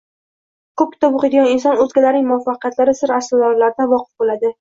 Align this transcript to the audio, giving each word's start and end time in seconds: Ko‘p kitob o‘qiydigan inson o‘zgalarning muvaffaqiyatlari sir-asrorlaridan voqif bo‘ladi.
Ko‘p 0.81 0.93
kitob 0.93 1.17
o‘qiydigan 1.19 1.49
inson 1.55 1.81
o‘zgalarning 1.85 2.25
muvaffaqiyatlari 2.29 2.95
sir-asrorlaridan 3.01 3.93
voqif 3.93 4.11
bo‘ladi. 4.25 4.49